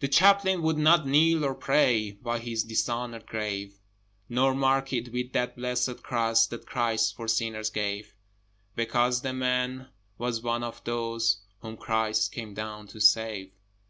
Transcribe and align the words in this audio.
The 0.00 0.08
Chaplain 0.08 0.62
would 0.62 0.78
not 0.78 1.06
kneel 1.06 1.42
to 1.42 1.52
pray 1.52 2.12
By 2.12 2.38
his 2.38 2.64
dishonoured 2.64 3.26
grave: 3.26 3.78
Nor 4.26 4.54
mark 4.54 4.94
it 4.94 5.12
with 5.12 5.34
that 5.34 5.56
blessed 5.56 6.02
Cross 6.02 6.46
That 6.46 6.64
Christ 6.64 7.14
for 7.14 7.28
sinners 7.28 7.68
gave, 7.68 8.14
Because 8.76 9.20
the 9.20 9.34
man 9.34 9.88
was 10.16 10.40
one 10.40 10.62
of 10.62 10.82
those 10.84 11.42
Whom 11.60 11.76
Christ 11.76 12.32
came 12.32 12.54
down 12.54 12.86
to 12.86 12.98
save. 12.98 13.52